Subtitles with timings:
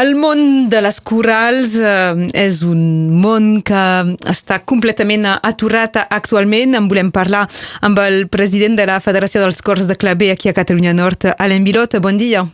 [0.00, 3.82] El món de les corals eh, és un món que
[4.32, 6.72] està completament aturat actualment.
[6.78, 7.42] En volem parlar
[7.84, 11.68] amb el president de la Federació dels Cors de Claver aquí a Catalunya Nord, Alain
[11.68, 11.98] Bilot.
[12.00, 12.46] Bon dia.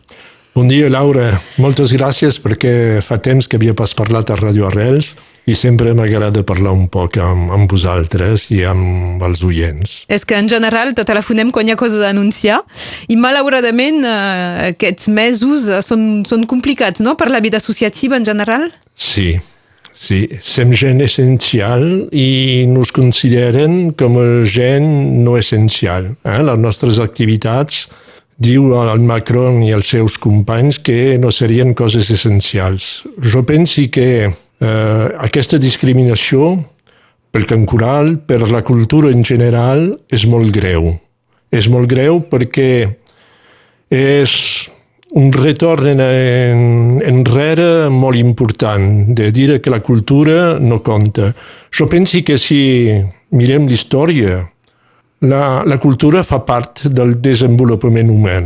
[0.54, 1.30] Bon dia, Laura.
[1.60, 5.13] Moltes gràcies perquè fa temps que havia pas parlat a Radio Arrels
[5.49, 10.03] i sempre m'agrada parlar un poc amb, amb vosaltres i amb els oients.
[10.13, 12.60] És que en general te telefonem quan hi ha coses a anunciar
[13.08, 18.27] i malauradament eh, aquests mesos eh, són, són complicats, no?, per la vida associativa en
[18.28, 18.69] general?
[18.96, 19.30] Sí,
[19.95, 20.26] sí.
[20.45, 24.90] Som gent essencial i nos consideren com a gent
[25.23, 26.12] no essencial.
[26.26, 26.42] Eh?
[26.45, 27.87] Les nostres activitats
[28.38, 33.05] diu al Macron i als seus companys que no serien coses essencials.
[33.19, 36.55] Jo penso que eh, aquesta discriminació
[37.34, 40.95] pel cant coral, per la cultura en general, és molt greu.
[41.52, 42.70] És molt greu perquè
[43.93, 44.32] és
[45.18, 46.62] un retorn en, en,
[47.05, 51.32] enrere molt important, de dir que la cultura no compta.
[51.73, 52.60] Jo penso que si
[53.32, 54.43] mirem l'història,
[55.21, 58.38] la, la cultura fa part del desenvolupament humà.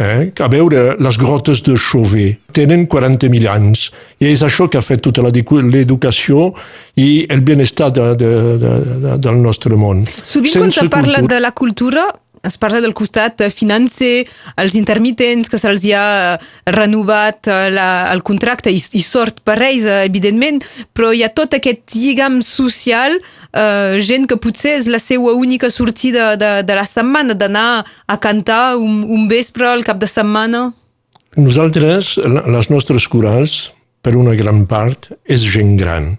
[0.00, 0.30] Eh?
[0.40, 3.90] A veure, les grotes de Chauvet tenen 40.000 anys
[4.22, 6.54] i és això que ha fet tota l'educació
[6.96, 8.30] i el benestar de, de,
[8.62, 8.72] de,
[9.04, 10.06] de, del nostre món.
[10.22, 11.34] Sovint Sense quan se parla cultura...
[11.34, 12.06] de la cultura
[12.46, 14.26] es parla del costat financer,
[14.60, 16.38] els intermitents, que se'ls ha
[16.70, 20.62] renovat la, el contracte i, i sort per ells, evidentment,
[20.96, 23.18] però hi ha tot aquest lligam social
[23.50, 28.16] Uh, gent que potser és la seva única sortida de, de la setmana, d'anar a
[28.22, 30.68] cantar un, un vespre al cap de setmana?
[31.34, 33.72] Nosaltres, les nostres corals,
[34.06, 36.12] per una gran part, és gent gran.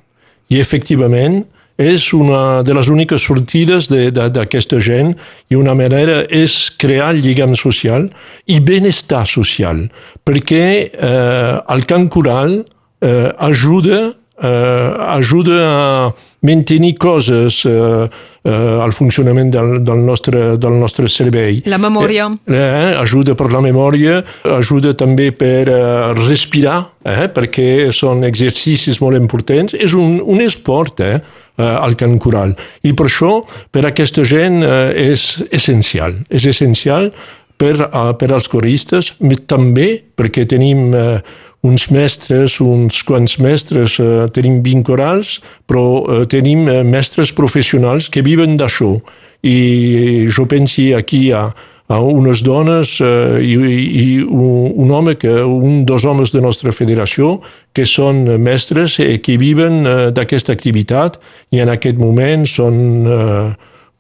[0.51, 1.45] I efectivament
[1.81, 5.13] és una de les úniques sortides d'aquesta gent
[5.49, 8.07] i una manera és crear lligam social
[8.45, 9.87] i benestar social,
[10.23, 18.09] perquè eh, el cant coral eh, ajuda, eh, ajuda a mantenir coses eh,
[18.43, 18.51] eh,
[18.81, 21.61] al funcionament del, del, nostre, del nostre cervell.
[21.69, 22.31] La memòria.
[22.47, 24.21] Eh, eh, ajuda per la memòria,
[24.57, 25.83] ajuda també per eh,
[26.17, 29.77] respirar, eh, perquè són exercicis molt importants.
[29.77, 31.21] És un, un esport, eh,
[31.61, 32.55] al cant coral.
[32.83, 33.41] I per això,
[33.71, 36.17] per aquesta gent, eh, és essencial.
[36.29, 37.11] És essencial
[37.61, 39.13] per, uh, per als coristes,
[39.45, 41.19] també perquè tenim uh,
[41.61, 45.35] uns mestres, uns quants mestres, uh, tenim 20 corals,
[45.69, 48.95] però uh, tenim uh, mestres professionals que viven d'això.
[49.45, 55.41] I jo penso aquí a, a unes dones uh, i, i un, un home, que,
[55.43, 57.39] un dos homes de nostra federació
[57.75, 61.19] que són mestres i que viven uh, d'aquesta activitat
[61.51, 63.51] i en aquest moment són uh,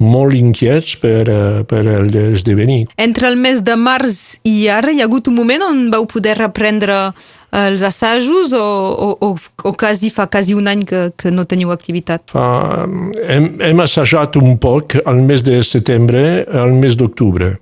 [0.01, 2.87] molt inquiets per, eh, per l'esdevenir.
[2.97, 6.35] Entre el mes de març i ara hi ha hagut un moment on vau poder
[6.39, 8.65] reprendre eh, els assajos o,
[9.07, 12.25] o, o, o quasi fa quasi un any que, que no teniu activitat?
[12.33, 12.87] Fa,
[13.29, 17.53] hem, hem assajat un poc al mes de setembre, al mes d'octubre.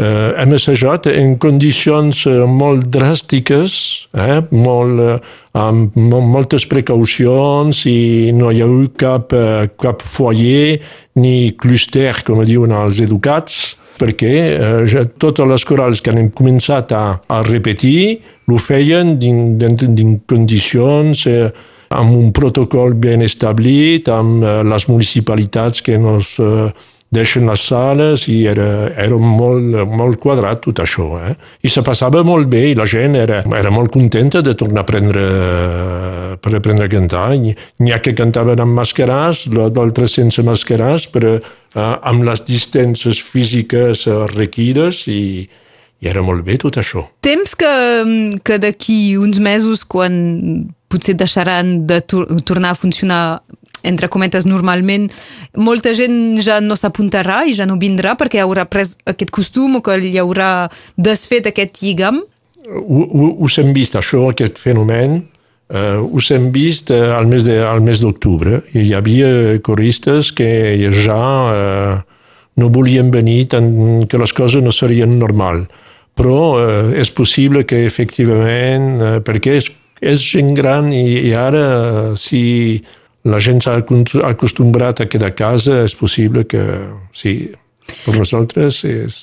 [0.00, 3.74] Uh, hem assajat en condicions uh, molt dràstiques,
[4.16, 5.18] eh, molt, uh,
[5.60, 10.78] amb moltes precaucions i no hi ha hagut cap, uh, cap foyer
[11.20, 13.58] ni clúster, com diuen els educats,
[14.00, 14.32] perquè
[14.88, 21.50] ja totes les corals que han començat a, a repetir ho feien dins condicions uh,
[21.92, 26.70] amb un protocol ben establit, amb uh, les municipalitats que nos uh,
[27.10, 31.08] deixen les sales i era, era molt, molt quadrat tot això.
[31.26, 31.34] Eh?
[31.66, 34.88] I se passava molt bé i la gent era, era molt contenta de tornar a
[34.88, 35.24] prendre,
[36.40, 37.26] per aprendre a cantar.
[37.34, 44.06] N'hi ha que cantaven amb mascaràs, d'altres sense mascaràs, però eh, amb les distàncies físiques
[44.36, 45.22] requides i,
[46.00, 47.08] i era molt bé tot això.
[47.26, 47.72] Temps que,
[48.46, 53.22] que d'aquí uns mesos, quan potser deixaran de tornar a funcionar
[53.86, 55.08] entre cometes, normalment
[55.56, 59.82] molta gent ja no s'apuntarà i ja no vindrà perquè haurà pres aquest costum o
[59.84, 62.22] que hi haurà desfet aquest lligam?
[62.70, 65.22] Ho, ho, us hem vist, això, aquest fenomen,
[65.72, 68.60] uh, us hem vist uh, al mes d'octubre.
[68.76, 70.50] Hi havia coristes que
[70.94, 72.00] ja uh,
[72.60, 75.64] no volien venir tant que les coses no serien normal.
[76.18, 82.16] Però uh, és possible que efectivament, uh, perquè és, és gent gran i, i ara
[82.20, 82.42] si
[83.24, 83.78] la gent s'ha
[84.28, 86.62] acostumbrat a quedar a casa, és possible que,
[87.12, 87.52] sí,
[88.04, 89.16] per nosaltres és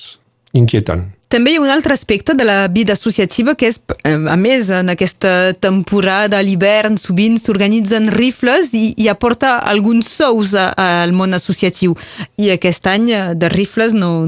[0.56, 1.08] inquietant.
[1.28, 4.70] També hi ha un altre aspecte de la vida associativa que és, eh, a més,
[4.70, 11.36] en aquesta temporada, a l'hivern, sovint s'organitzen rifles i, i aporta alguns sous al món
[11.36, 11.96] associatiu.
[12.38, 14.24] I aquest any eh, de rifles no,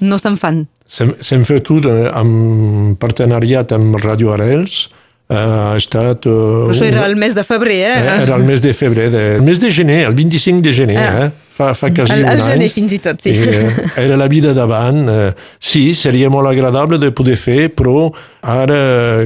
[0.00, 0.64] no se'n fan.
[0.90, 4.88] S'hem fet tot en partenariat amb Radio Arels,
[5.30, 6.26] ha estat...
[6.26, 8.00] Uh, això era el mes de febrer, eh?
[8.24, 11.24] Era el mes de febrer, de, el mes de gener, el 25 de gener, ah.
[11.26, 11.30] eh?
[11.60, 12.40] Fa, fa quasi el, un any.
[12.40, 13.34] El gener fins i tot, sí.
[13.36, 15.02] I, eh, era la vida davant.
[15.12, 18.08] Eh, sí, seria molt agradable de poder fer, però
[18.42, 18.80] ara,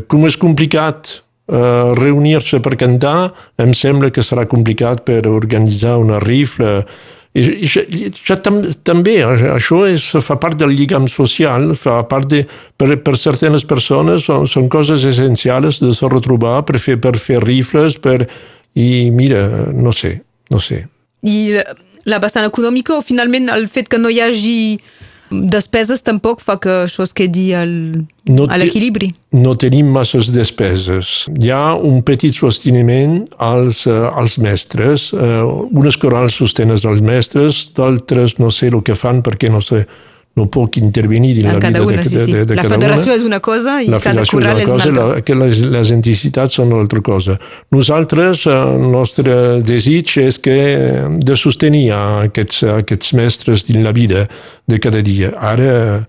[0.08, 3.26] com és complicat Uh, reunir-se per cantar,
[3.60, 6.78] em sembla que serà complicat per organitzar una rifla
[7.34, 12.44] i, i ja tam, també, això és, fa part del lligam social, fa part de,
[12.78, 17.40] per, per certes persones són, són coses essencials de se retrobar per fer, per fer
[17.42, 18.20] rifles, per,
[18.78, 19.42] i mira,
[19.74, 20.20] no sé,
[20.54, 20.84] no sé.
[21.26, 21.58] I
[22.06, 24.58] la vessant econòmica o finalment el fet que no hi hagi
[25.50, 27.72] despeses tampoc fa que això es quedi al,
[28.30, 29.10] no a l'equilibri.
[29.34, 31.26] No tenim masses despeses.
[31.40, 35.10] Hi ha un petit sosteniment als, uh, als mestres.
[35.12, 39.84] Uh, unes corals sostenen els mestres, d'altres no sé el que fan perquè no sé
[40.34, 42.32] no puc intervenir en, la vida una, de, sí, sí.
[42.32, 43.18] de, de la cada federació una.
[43.20, 45.06] és una cosa i la cada coral és una cosa, altra.
[45.06, 47.38] La, que les, les entitats són una altra cosa.
[47.74, 50.58] Nosaltres, eh, el nostre desig és que
[51.22, 54.26] de sostenir aquests, aquests mestres dins la vida
[54.66, 55.30] de cada dia.
[55.38, 56.02] Ara,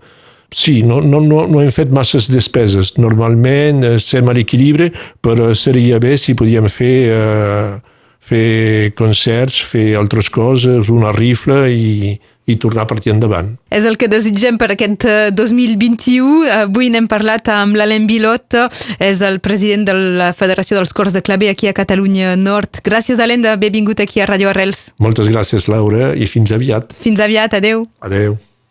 [0.50, 2.96] sí, no, no, no, no hem fet masses despeses.
[2.98, 4.90] Normalment estem a l'equilibri,
[5.22, 6.96] però seria bé si podíem fer...
[7.14, 7.92] Eh,
[8.26, 13.56] fer concerts, fer altres coses, una rifla i, i tornar a partir endavant.
[13.74, 15.06] És el que desitgem per aquest
[15.36, 16.44] 2021.
[16.46, 18.56] Eh, Avui n'hem parlat amb l'Alain Bilot,
[19.02, 22.80] és el president de la Federació dels Cors de Clavé aquí a Catalunya Nord.
[22.86, 24.92] Gràcies, Alain, d'haver vingut aquí a Radio Arrels.
[25.02, 26.94] Moltes gràcies, Laura, i fins aviat.
[27.02, 27.86] Fins aviat, adeu.
[28.00, 28.38] Adeu.